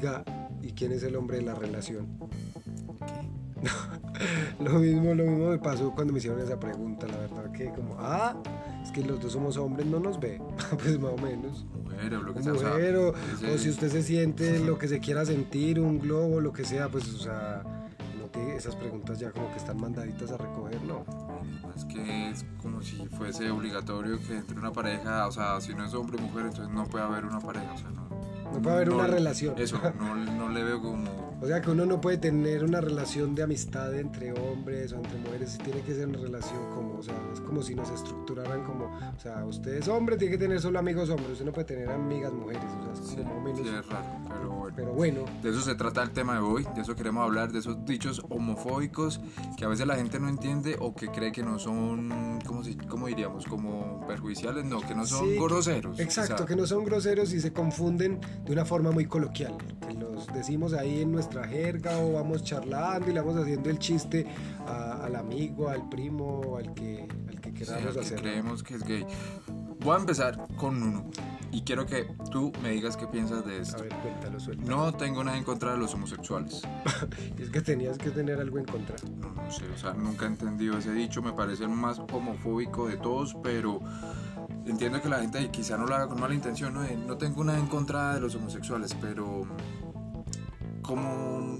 [0.00, 0.22] Oiga,
[0.62, 2.06] ¿y quién es el hombre de la relación?
[4.60, 7.96] lo mismo, lo mismo me pasó cuando me hicieron esa pregunta, la verdad que como,
[7.98, 8.36] ah,
[8.80, 10.40] es que los dos somos hombres, no nos ve,
[10.78, 11.66] pues más o menos.
[11.82, 13.00] Mujer o lo que Mujer, sea.
[13.00, 16.40] o, o sea, o si usted se siente lo que se quiera sentir, un globo,
[16.40, 17.64] lo que sea, pues, o sea,
[18.20, 21.04] no te- esas preguntas ya como que están mandaditas a recoger, ¿no?
[21.76, 25.84] Es que es como si fuese obligatorio que entre una pareja, o sea, si no
[25.84, 28.07] es hombre o mujer, entonces no puede haber una pareja, o sea, no.
[28.52, 29.54] No puede haber una relación.
[29.58, 31.27] Eso, no, no le veo como.
[31.40, 35.18] O sea que uno no puede tener una relación de amistad entre hombres o entre
[35.18, 38.86] mujeres, tiene que ser una relación como, o sea, es como si nos estructuraran como,
[38.86, 41.90] o sea, usted es hombre, tiene que tener solo amigos hombres, usted no puede tener
[41.90, 44.72] amigas mujeres, o sea, es como Sí, menos, sí, es raro, pero bueno.
[44.74, 47.60] pero bueno, De eso se trata el tema de hoy, de eso queremos hablar, de
[47.60, 49.20] esos dichos homofóbicos
[49.56, 52.74] que a veces la gente no entiende o que cree que no son, ¿cómo, si-
[52.76, 53.46] cómo diríamos?
[53.46, 56.00] Como perjudiciales, no, que no son Sí, groseros.
[56.00, 59.56] exacto, o sea, que no son groseros y se confunden de una forma muy coloquial,
[59.86, 63.78] que los decimos ahí en nuestra jerga o vamos charlando y le vamos haciendo el
[63.78, 64.26] chiste
[64.66, 68.20] a- al amigo, al primo, al que, al que sí, queramos al que hacer.
[68.20, 69.06] creemos que es gay.
[69.80, 71.04] Voy a empezar con uno
[71.52, 73.80] y quiero que tú me digas qué piensas de A esto.
[73.82, 74.64] ver, cuéntalo, suelta.
[74.68, 76.62] No tengo nada en contra de los homosexuales.
[77.38, 78.96] Es que tenías que tener algo en contra.
[79.20, 82.88] No, no sé, o sea, nunca he entendido ese dicho, me parece el más homofóbico
[82.88, 83.78] de todos, pero
[84.66, 86.82] entiendo que la gente quizá no lo haga con mala intención, ¿no?
[87.06, 89.42] No tengo nada en contra de los homosexuales, pero
[90.88, 91.58] ¿cómo,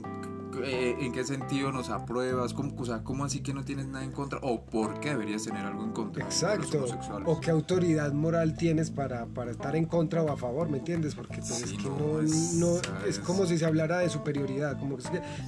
[0.64, 2.54] eh, ¿en qué sentido nos apruebas?
[2.54, 4.38] ¿Cómo, o sea, ¿cómo así que no tienes nada en contra?
[4.42, 6.78] ¿O por qué deberías tener algo en contra de Exacto.
[6.80, 6.94] los?
[7.26, 11.14] O qué autoridad moral tienes para, para estar en contra o a favor, ¿me entiendes?
[11.14, 12.80] Porque pues, Sí, es que no, es- no-
[13.24, 15.02] como si se hablara de superioridad, como que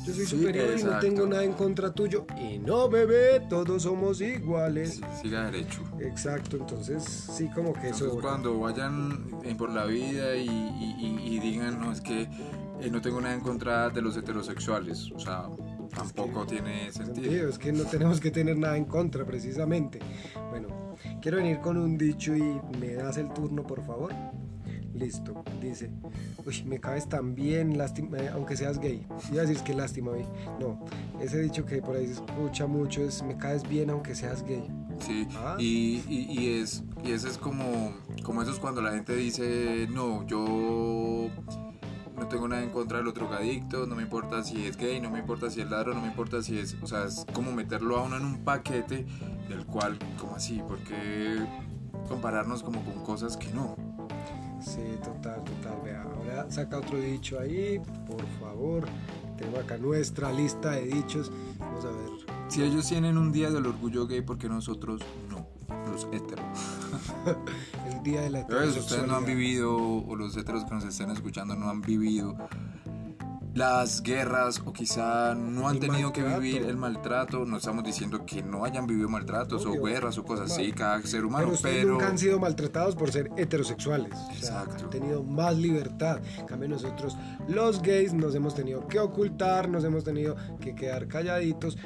[0.06, 2.26] yo soy Sí, superior y no tengo nada en contra tuyo.
[2.38, 4.96] Y no, bebé, todos somos iguales.
[4.96, 5.80] Sí, siga derecho.
[6.00, 8.20] Exacto, entonces sí como que Entonces eso...
[8.20, 12.28] cuando vayan por la vida y, y- y- y digan, no, es que
[12.80, 15.48] eh, no tengo nada en contra de los heterosexuales, o sea,
[15.94, 17.48] tampoco tiene sentido.
[17.48, 19.98] es que no tenemos que tener nada en contra precisamente.
[20.50, 20.68] Bueno,
[21.20, 24.12] quiero venir con un dicho y me das el turno, por favor.
[24.92, 25.90] Listo, dice,
[26.44, 29.06] uy, me caes tan bien, lástima, eh, aunque seas gay.
[29.32, 30.24] Iba a decir que lástima, hoy.
[30.60, 30.84] No,
[31.20, 34.66] ese dicho que por ahí se escucha mucho es, me caes bien aunque seas gay.
[34.98, 35.56] Sí, Ah.
[35.58, 39.86] y, y, y es, y ese es como, como eso es cuando la gente dice,
[39.90, 41.30] no, yo
[42.20, 45.10] no tengo nada en contra de los drogadictos, no me importa si es gay, no
[45.10, 47.96] me importa si es ladrón, no me importa si es, o sea, es como meterlo
[47.96, 49.06] a uno en un paquete
[49.48, 51.42] del cual, como así, porque
[52.08, 53.74] compararnos como con cosas que no.
[54.60, 55.80] Sí, total, total.
[55.82, 58.84] Vea, ahora saca otro dicho ahí, por favor.
[59.38, 61.32] Tengo acá nuestra lista de dichos.
[61.58, 62.10] Vamos a ver.
[62.48, 65.00] Si ellos tienen un día del orgullo gay, porque nosotros
[65.30, 65.46] no,
[65.90, 66.44] los heteros.
[68.00, 69.26] El día de la Entonces, ustedes no han heterosexualidad.
[69.26, 72.36] vivido, o los heteros que nos estén escuchando no han vivido
[73.54, 77.44] las guerras, o quizá no han El tenido que vivir el maltrato.
[77.44, 81.02] No estamos diciendo que no hayan vivido maltratos Obvio, o guerras o cosas así, cada
[81.02, 81.92] ser humano, pero pero.
[81.94, 84.12] nunca han sido maltratados por ser heterosexuales.
[84.14, 84.84] O sea, Exacto.
[84.84, 86.20] han tenido más libertad.
[86.38, 87.16] En cambio nosotros,
[87.48, 91.76] los gays, nos hemos tenido que ocultar, nos hemos tenido que quedar calladitos.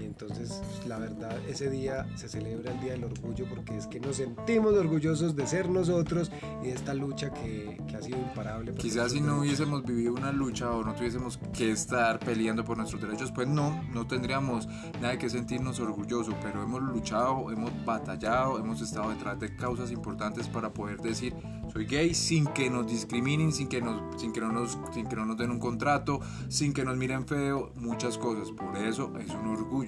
[0.00, 4.00] Y entonces, la verdad, ese día se celebra el Día del Orgullo porque es que
[4.00, 6.30] nos sentimos orgullosos de ser nosotros
[6.62, 8.74] y de esta lucha que, que ha sido imparable.
[8.74, 13.00] Quizás si no hubiésemos vivido una lucha o no tuviésemos que estar peleando por nuestros
[13.00, 14.68] derechos, pues no, no tendríamos
[15.00, 20.48] nada que sentirnos orgullosos, pero hemos luchado, hemos batallado, hemos estado detrás de causas importantes
[20.48, 21.34] para poder decir
[21.72, 25.14] soy gay sin que nos discriminen, sin que nos, sin que no nos, sin que
[25.14, 28.50] no nos den un contrato, sin que nos miren feo, muchas cosas.
[28.50, 29.85] Por eso es un orgullo.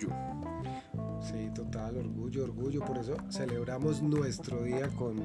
[1.20, 2.84] Sí, total, orgullo, orgullo.
[2.84, 5.16] Por eso celebramos nuestro día con,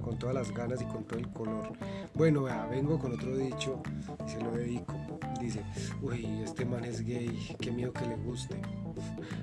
[0.00, 1.72] con todas las ganas y con todo el color.
[2.14, 3.82] Bueno, vea, vengo con otro dicho
[4.24, 4.94] y se lo dedico.
[5.40, 5.62] Dice,
[6.00, 8.60] uy, este man es gay, qué miedo que le guste.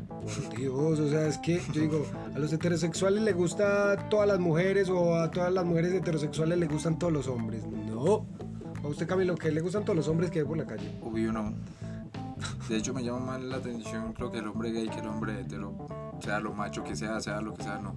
[0.08, 4.28] Por Dios, o sea, es que yo digo, a los heterosexuales le gusta a todas
[4.28, 7.66] las mujeres o a todas las mujeres heterosexuales le gustan todos los hombres.
[7.68, 8.26] No.
[8.82, 10.98] A usted, Camilo, que le gustan todos los hombres que ve por la calle.
[11.04, 11.54] Obvio no.
[12.70, 15.42] De hecho me llama más la atención creo que el hombre gay que el hombre
[15.42, 15.74] hetero,
[16.20, 17.96] sea lo macho que sea, sea lo que sea, no.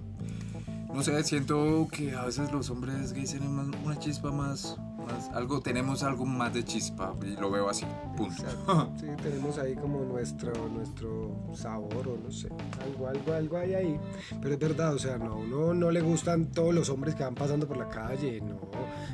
[0.91, 4.75] No sé, siento que a veces los hombres gays tienen una chispa más,
[5.05, 7.85] más, algo, tenemos algo más de chispa y lo veo así,
[8.17, 8.43] punto.
[8.99, 12.49] Sí, tenemos ahí como nuestro, nuestro sabor o no sé,
[12.83, 13.99] algo, algo, algo hay ahí.
[14.41, 17.35] Pero es verdad, o sea, no, uno no le gustan todos los hombres que van
[17.35, 18.55] pasando por la calle, no.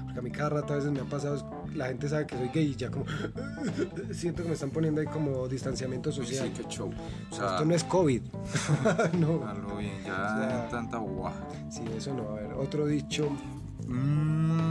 [0.05, 2.49] Porque a mí cada rato a veces me ha pasado, la gente sabe que soy
[2.49, 3.05] gay y ya como
[4.11, 6.51] siento que me están poniendo ahí como distanciamiento Sí, social.
[6.55, 6.89] qué show.
[7.31, 8.21] O sea, esto no es COVID.
[9.19, 9.53] no.
[9.67, 11.47] lo bien, ya O sea, tanta guaja.
[11.69, 12.29] Sí, eso no.
[12.29, 13.29] A ver, otro dicho.
[13.87, 14.68] Mm,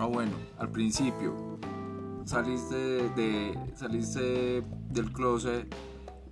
[0.00, 1.34] ah, bueno, al principio
[2.24, 5.66] saliste de, saliste del closet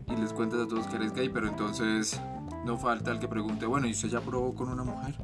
[0.09, 2.21] y les cuentas a todos que eres gay, pero entonces
[2.65, 5.15] no falta el que pregunte, bueno, ¿y usted ya probó con una mujer?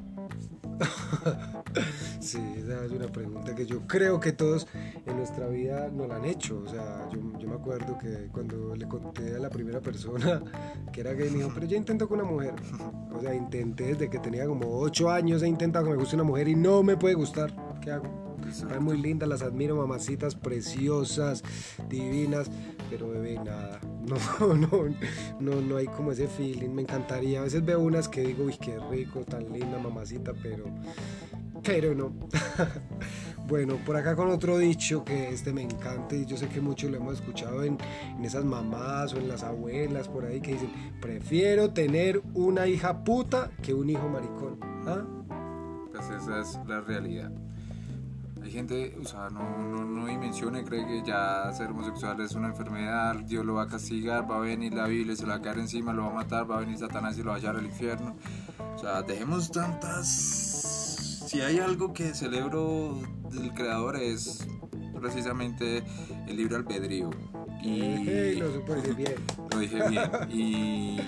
[2.21, 4.67] sí, esa es una pregunta que yo creo que todos
[5.07, 6.63] en nuestra vida nos la han hecho.
[6.65, 10.43] O sea, yo, yo, me acuerdo que cuando le conté a la primera persona
[10.93, 12.55] que era gay, me dijo, pero yo intento con una mujer.
[13.15, 16.25] O sea, intenté desde que tenía como 8 años, he intentado que me guste una
[16.25, 17.55] mujer y no me puede gustar.
[17.81, 18.34] ¿Qué hago?
[18.49, 21.43] Están muy lindas, las admiro, mamacitas preciosas,
[21.89, 22.51] divinas,
[22.91, 23.81] pero bebé, nada.
[24.05, 24.69] No, no,
[25.41, 26.69] no, no hay como ese feeling.
[26.69, 27.41] Me encantaría.
[27.41, 30.67] A veces veo unas que digo, uy, qué rico, tan linda, mamacita, pero.
[31.63, 32.13] Pero no.
[33.49, 36.91] bueno, por acá con otro dicho que este me encanta y yo sé que muchos
[36.91, 37.79] lo hemos escuchado en,
[38.19, 40.71] en esas mamás o en las abuelas por ahí que dicen,
[41.01, 44.59] prefiero tener una hija puta que un hijo maricón.
[44.87, 45.05] ¿Ah?
[45.91, 47.33] Pues esa es la realidad.
[48.45, 52.49] Hay gente, o sea, no, no, no dimensione, cree que ya ser homosexual es una
[52.49, 55.41] enfermedad, Dios lo va a castigar, va a venir la Biblia, se lo va a
[55.41, 57.57] caer encima, lo va a matar, va a venir Satanás y lo va a hallar
[57.57, 58.15] al infierno.
[58.75, 61.25] O sea, dejemos tantas...
[61.27, 63.01] Si hay algo que celebro
[63.31, 64.47] del creador es
[65.01, 65.83] precisamente
[66.27, 67.09] el libre albedrío.
[67.63, 69.15] Y lo, dije bien.
[69.53, 70.11] lo dije bien.
[70.31, 71.01] Y,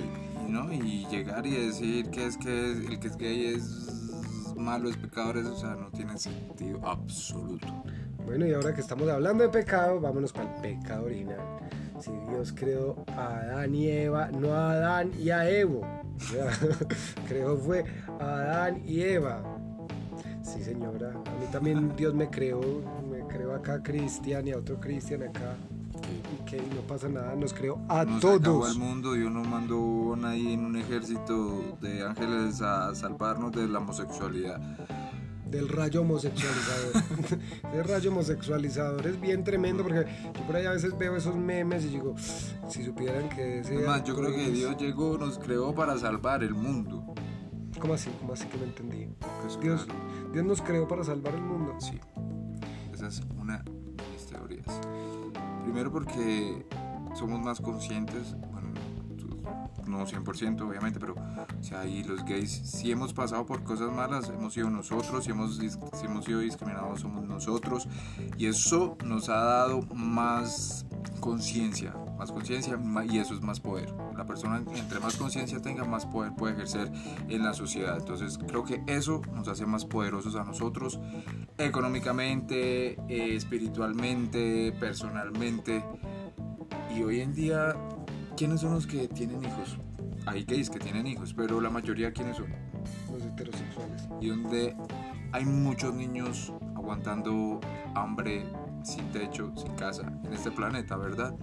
[0.49, 0.73] ¿no?
[0.73, 3.96] y llegar y decir que es que el que es gay es
[4.57, 7.67] malo, es pecador, o sea, no tiene sentido absoluto.
[8.25, 11.39] Bueno, y ahora que estamos hablando de pecado, vámonos para el pecado original.
[12.01, 15.87] Si Dios creó a Adán y Eva, no a Adán y a Evo.
[17.29, 17.85] creó fue
[18.19, 19.43] a Adán y Eva.
[20.43, 21.11] Sí, señora.
[21.11, 22.61] A mí también Dios me creó.
[23.11, 25.57] Me creó acá Cristian y a otro Cristian acá
[26.47, 28.73] que no pasa nada, nos creó a nos todos.
[28.73, 33.81] el mundo, Dios no mandó nadie en un ejército de ángeles a salvarnos de la
[33.81, 34.61] homosexualidad.
[35.51, 37.03] Del rayo homosexualizador.
[37.75, 41.85] el rayo homosexualizador es bien tremendo porque yo por ahí a veces veo esos memes
[41.85, 42.15] y digo,
[42.69, 43.75] si supieran que ese.
[43.81, 47.15] Más, yo creo que Dios llegó, nos creó para salvar el mundo.
[47.79, 48.11] ¿Cómo así?
[48.21, 49.09] ¿Cómo así que no entendí?
[49.43, 49.87] Pues Dios,
[50.33, 51.77] Dios nos creó para salvar el mundo.
[51.79, 52.01] Sí.
[52.93, 54.81] Esa es una de mis teorías.
[55.67, 56.65] Primero porque
[57.13, 58.69] somos más conscientes, bueno,
[59.85, 64.29] no 100% obviamente, pero o sea, y los gays, si hemos pasado por cosas malas,
[64.29, 67.89] hemos sido nosotros, hemos, si hemos sido discriminados, somos nosotros,
[68.39, 70.87] y eso nos ha dado más
[71.19, 72.79] conciencia, más conciencia
[73.09, 73.93] y eso es más poder.
[74.17, 76.91] La persona entre más conciencia tenga, más poder puede ejercer
[77.29, 77.97] en la sociedad.
[77.99, 80.99] Entonces creo que eso nos hace más poderosos a nosotros
[81.59, 85.85] económicamente, eh, espiritualmente, personalmente.
[86.95, 87.75] Y hoy en día,
[88.37, 89.79] ¿quiénes son los que tienen hijos?
[90.27, 92.49] Hay gays que tienen hijos, pero la mayoría ¿quiénes son?
[93.13, 94.09] Los heterosexuales.
[94.21, 94.77] Y donde
[95.33, 97.61] hay muchos niños aguantando
[97.95, 98.45] hambre,
[98.83, 101.35] sin techo, sin casa en este planeta, ¿verdad?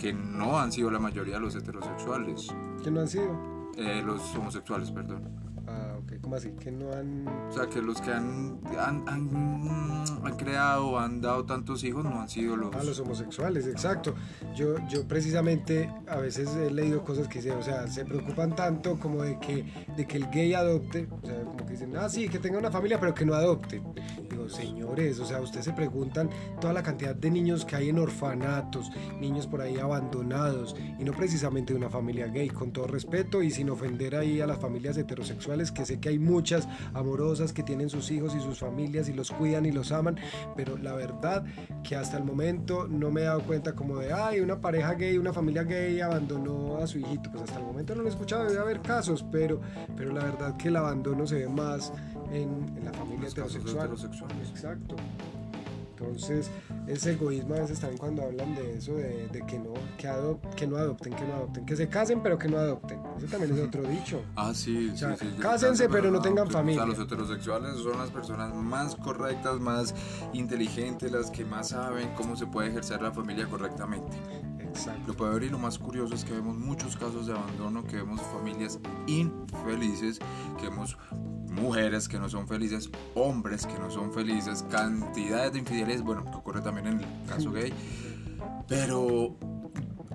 [0.00, 2.48] Que no han sido la mayoría de los heterosexuales.
[2.82, 3.70] ¿Que no han sido?
[3.76, 5.28] Eh, los homosexuales, perdón.
[5.68, 6.52] Ah, ok, ¿cómo así?
[6.52, 7.28] Que no han...
[7.28, 12.18] O sea, que los que han, han, han, han creado, han dado tantos hijos, no
[12.18, 12.74] han sido los...
[12.74, 14.14] Ah, los homosexuales, exacto.
[14.56, 18.98] Yo, yo precisamente a veces he leído cosas que dicen, o sea, se preocupan tanto
[18.98, 22.30] como de que, de que el gay adopte, o sea, como que dicen, ah, sí,
[22.30, 23.82] que tenga una familia, pero que no adopte.
[24.48, 26.30] Señores, o sea, ustedes se preguntan
[26.60, 31.12] toda la cantidad de niños que hay en orfanatos, niños por ahí abandonados, y no
[31.12, 34.96] precisamente de una familia gay, con todo respeto y sin ofender ahí a las familias
[34.96, 39.12] heterosexuales que sé que hay muchas amorosas que tienen sus hijos y sus familias y
[39.12, 40.16] los cuidan y los aman,
[40.56, 41.44] pero la verdad
[41.82, 45.18] que hasta el momento no me he dado cuenta como de, ay, una pareja gay,
[45.18, 48.44] una familia gay abandonó a su hijito, pues hasta el momento no lo he escuchado,
[48.44, 49.60] debe haber casos, pero,
[49.96, 51.92] pero la verdad que el abandono se ve más
[52.32, 53.86] en, en la familia heterosexual.
[53.86, 54.29] heterosexuales.
[54.48, 54.96] Exacto.
[55.98, 56.50] Entonces,
[56.86, 60.42] ese egoísmo a veces también cuando hablan de eso, de, de que, no, que, adop,
[60.54, 62.98] que no adopten, que no adopten, que se casen pero que no adopten.
[63.18, 64.22] Eso también es otro dicho.
[64.34, 65.36] Ah, sí, O sea, sí, sí.
[65.42, 66.58] cásense, pero no tengan adopten.
[66.60, 66.82] familia.
[66.84, 69.94] O sea, los heterosexuales son las personas más correctas, más
[70.32, 74.16] inteligentes, las que más saben cómo se puede ejercer la familia correctamente.
[74.58, 75.02] Exacto.
[75.08, 78.22] Lo peor y lo más curioso es que vemos muchos casos de abandono, que vemos
[78.22, 78.78] familias
[79.18, 80.18] infelices,
[80.58, 80.96] que vemos
[81.50, 86.36] mujeres que no son felices, hombres que no son felices, cantidades de infidelidades, bueno, que
[86.36, 87.72] ocurre también en el caso gay,
[88.68, 89.36] pero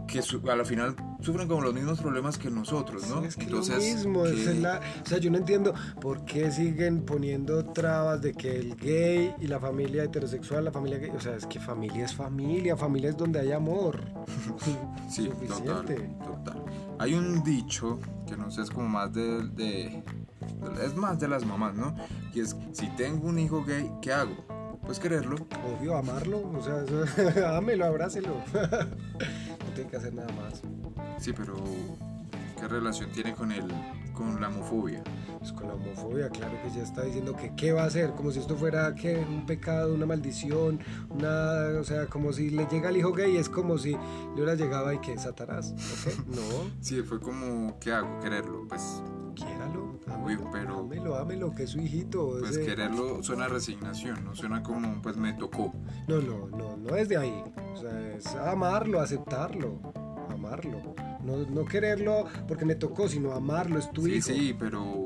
[0.07, 0.19] que
[0.51, 3.21] a la final sufren como los mismos problemas que nosotros, ¿no?
[3.21, 6.51] Sí, es que lo mismo, que- es la- o sea, yo no entiendo por qué
[6.51, 11.19] siguen poniendo trabas de que el gay y la familia heterosexual, la familia gay, o
[11.19, 13.99] sea, es que familia es familia, familia es donde hay amor.
[15.09, 15.85] Sí, total,
[16.23, 16.63] total.
[17.05, 20.03] Hay un dicho que no sé, es como más de, de-
[20.83, 21.95] es más de las mamás, ¿no?
[22.33, 24.35] Y es, si tengo un hijo gay, ¿qué hago?
[24.83, 25.35] pues quererlo.
[25.79, 28.35] Obvio, amarlo, o sea, eso, ámelo, abrácelo.
[28.53, 30.61] no tiene que hacer nada más.
[31.19, 31.55] Sí, pero
[32.59, 33.65] ¿qué relación tiene con el
[34.15, 35.03] con la homofobia?
[35.39, 38.31] Pues con la homofobia, claro que ya está diciendo que qué va a hacer, como
[38.31, 39.17] si esto fuera ¿qué?
[39.17, 40.79] un pecado, una maldición,
[41.09, 43.97] una, o sea, como si le llega al hijo gay, es como si le
[44.33, 45.73] hubiera llegado y que Satanás,
[46.07, 46.25] ¿ok?
[46.27, 46.41] No,
[46.81, 48.19] Sí, fue como ¿qué hago?
[48.21, 49.03] Quererlo, pues
[49.35, 52.37] quiéralo, ámelo, pero- ámelo, ámelo, que es su hijito.
[52.39, 55.73] pues ese- quererlo suena a resignación, no suena como pues me tocó.
[56.07, 57.43] No, no, no, no es de ahí.
[57.73, 59.79] O sea, es amarlo, aceptarlo,
[60.45, 60.81] amarlo.
[61.23, 64.27] No, no quererlo porque me tocó, sino amarlo, es tu sí, hijo.
[64.27, 65.03] sí, pero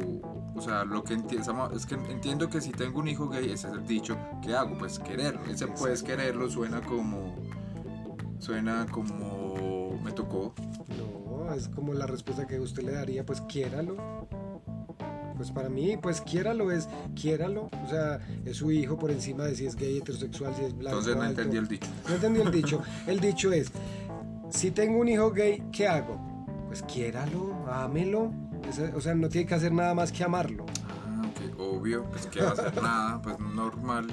[0.56, 3.68] o sea, lo que entiendo es que entiendo que si tengo un hijo gay, ese
[3.68, 4.78] es el dicho, ¿qué hago?
[4.78, 5.42] Pues quererlo.
[5.46, 7.36] Ese pues quererlo suena como
[8.40, 10.54] suena como me tocó.
[10.98, 14.28] No, es como la respuesta que usted le daría, pues quiéralo.
[15.38, 17.70] Pues para mí, pues quiéralo es quiéralo.
[17.86, 21.00] O sea, es su hijo por encima de si es gay, heterosexual, si es blanco.
[21.00, 21.42] Entonces no alto.
[21.42, 21.88] entendí el dicho.
[22.10, 22.82] No entendí el dicho.
[23.08, 23.72] El dicho es,
[24.50, 26.20] si tengo un hijo gay, ¿qué hago?
[26.68, 28.32] Pues quiéralo, ámelo.
[28.96, 30.66] O sea, no tiene que hacer nada más que amarlo.
[30.88, 34.08] Ah, ok, obvio, pues que va a hacer nada, pues normal,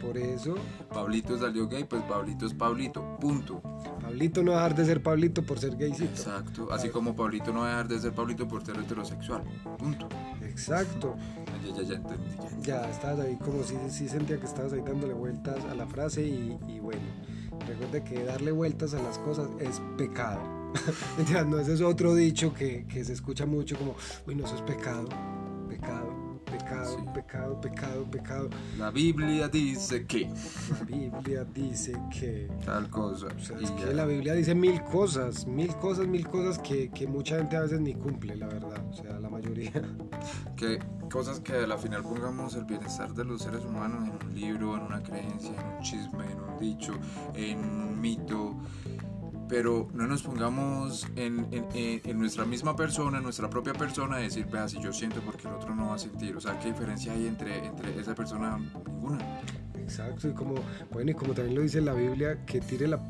[0.00, 0.54] Por eso,
[0.92, 3.62] Pablito salió gay, pues Pablito es Pablito, punto.
[4.02, 6.10] Pablito no va a dejar de ser Pablito por ser gaycito.
[6.10, 9.44] Exacto, así como Pablito no va a dejar de ser Pablito por ser heterosexual,
[9.78, 10.08] punto.
[10.42, 11.16] Exacto.
[11.64, 15.14] Ya, ya, ya entendí, ya estabas ahí como si sí sentía que estabas ahí dándole
[15.14, 17.02] vueltas a la frase y, y bueno,
[17.66, 20.40] recuerde que darle vueltas a las cosas es pecado.
[21.48, 24.62] No, ese es otro dicho que, que se escucha mucho como, uy, no, eso es
[24.62, 25.08] pecado,
[26.64, 27.04] pecado, pecado, Sí.
[27.14, 28.50] pecado, pecado, pecado.
[28.78, 30.28] La Biblia dice que
[30.70, 32.48] La Biblia dice que...
[32.64, 33.26] tal cosa.
[33.36, 37.06] O sea, es que la Biblia dice mil cosas, mil cosas, mil cosas que, que
[37.06, 38.84] mucha gente a veces ni cumple, la verdad.
[38.88, 39.72] O sea, la mayoría.
[40.56, 40.78] que
[41.10, 44.76] cosas que a la final pongamos el bienestar de los seres humanos en un libro,
[44.76, 46.92] en una creencia, en un chisme, en un dicho,
[47.34, 48.56] en un mito,
[49.50, 54.18] pero no nos pongamos en, en- en- nuestra misma persona, en nuestra propia persona, a
[54.20, 56.68] decir, vea, si yo siento porque el otro no va a sentir, o sea, ¿qué
[56.68, 58.56] diferencia hay entre, entre esa persona?
[58.86, 59.18] Ninguna.
[59.76, 60.54] Exacto, y como,
[60.92, 63.00] bueno, y como también lo dice la Biblia, que tire la,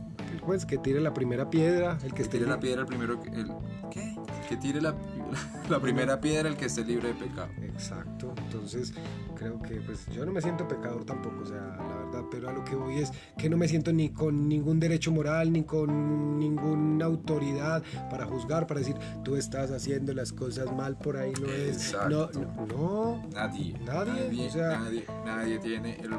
[0.47, 2.69] pues, que tire la primera piedra, el que Que esté tire la libre.
[2.69, 3.53] piedra el primero, el,
[3.91, 4.17] ¿qué?
[4.49, 4.95] Que tire la,
[5.69, 7.49] la primera piedra el que esté libre de pecado.
[7.63, 8.95] Exacto, entonces
[9.37, 12.53] creo que pues yo no me siento pecador tampoco, o sea, la verdad, pero a
[12.53, 16.39] lo que voy es que no me siento ni con ningún derecho moral, ni con
[16.39, 21.47] ninguna autoridad para juzgar, para decir, tú estás haciendo las cosas mal por ahí, no
[21.49, 21.93] es...
[22.09, 22.31] No, Exacto.
[22.57, 26.11] no, no, Nadie, Nadie, nadie, o sea- nadie, nadie tiene el,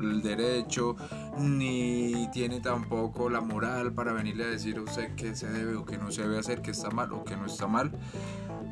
[0.00, 0.96] el derecho
[1.38, 5.84] ni tiene tampoco la moral para venirle a decir a usted qué se debe o
[5.84, 7.92] qué no se debe hacer, qué está mal o qué no está mal,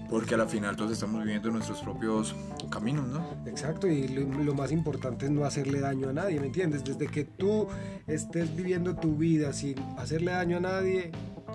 [0.09, 2.35] porque a la final todos estamos viviendo nuestros propios
[2.71, 3.25] caminos, ¿no?
[3.47, 6.85] Exacto, y lo, más importante es no hacerle daño a nadie, ¿me entiendes?
[6.85, 7.69] Desde que tú
[8.07, 11.11] estés viviendo tu vida sin hacerle daño a nadie,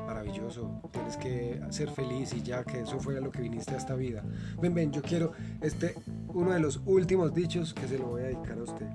[0.06, 3.96] maravilloso, tienes que ser feliz y ya que eso fue lo que viniste a esta
[3.96, 4.24] vida.
[4.62, 5.96] Ven, ven, yo quiero este,
[6.28, 8.88] uno de los últimos dichos que se lo voy a dedicar a usted.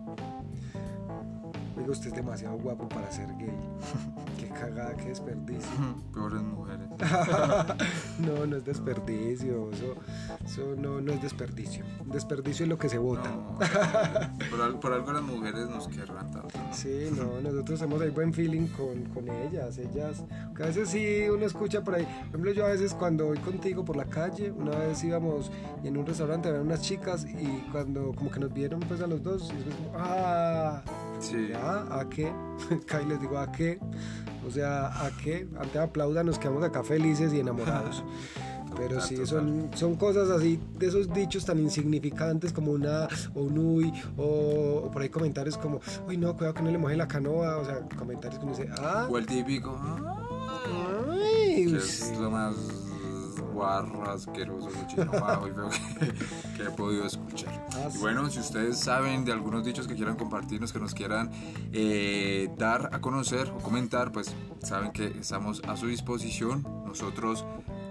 [1.79, 3.57] Oiga, usted es demasiado guapo para ser gay.
[4.39, 5.71] Qué cagada, qué desperdicio.
[6.13, 6.89] Peores mujeres.
[8.19, 9.95] no, no es desperdicio, eso,
[10.45, 11.85] eso no, no es desperdicio.
[12.07, 13.31] Desperdicio es lo que se vota.
[13.31, 13.59] No,
[14.51, 16.59] por, por algo las mujeres nos querrán tanto.
[16.73, 20.25] Sí, no, nosotros hemos ahí buen feeling con, con ellas, ellas,
[20.57, 23.39] que a veces sí uno escucha por ahí, por ejemplo yo a veces cuando voy
[23.39, 25.51] contigo por la calle, una vez íbamos
[25.83, 29.07] y en un restaurante había unas chicas y cuando como que nos vieron pues a
[29.07, 30.83] los dos, y después ah,
[31.21, 31.49] Sí.
[31.51, 32.33] ya, ¿a qué?
[32.83, 33.79] Acá les digo, ¿a qué?
[34.47, 35.47] O sea, ¿a qué?
[35.59, 38.03] Antes aplaudan, nos quedamos acá felices y enamorados.
[38.77, 43.59] Pero sí, son, son cosas así, de esos dichos tan insignificantes como una o un
[43.59, 47.09] uy, o, o por ahí comentarios como, uy, no, cuidado que no le moje la
[47.09, 49.77] canoa, o sea, comentarios uno dice, ah, O el típico,
[51.11, 52.13] ay, que sí.
[52.13, 52.55] es lo más
[53.59, 56.13] guarro, asqueroso, cochino, bajo y feo que,
[56.57, 57.67] que he podido escuchar.
[57.75, 61.31] Ah, Y bueno, si ustedes saben de algunos dichos que quieran compartirnos, que nos quieran
[61.73, 66.63] eh, dar a conocer o comentar, pues saben que estamos a su disposición.
[66.87, 67.45] Nosotros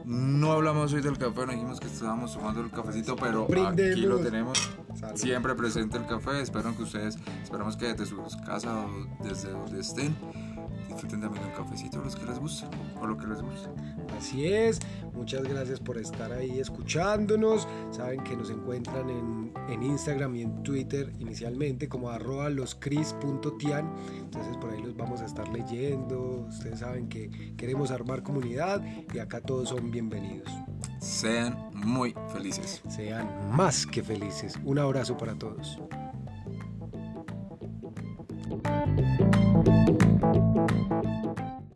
[0.06, 4.06] no hablamos hoy del café, no dijimos que estábamos tomando el cafecito, pero aquí Brindemos.
[4.06, 4.70] lo tenemos.
[4.98, 5.16] Salud.
[5.18, 6.42] Siempre presente el café.
[6.42, 10.16] Espero que ustedes, esperamos que desde sus casas o desde donde estén,
[10.98, 12.66] disfruten también un cafecito los que les guste
[13.00, 13.70] o lo que les guste.
[14.18, 14.80] Así es,
[15.14, 17.68] muchas gracias por estar ahí escuchándonos.
[17.92, 23.94] Saben que nos encuentran en, en Instagram y en Twitter inicialmente como arroba loscris.tian.
[24.18, 26.48] Entonces por ahí los vamos a estar leyendo.
[26.50, 28.82] Ustedes saben que queremos armar comunidad
[29.14, 30.52] y acá todos son bienvenidos.
[31.00, 32.82] Sean muy felices.
[32.90, 34.56] Sean más que felices.
[34.64, 35.80] Un abrazo para todos.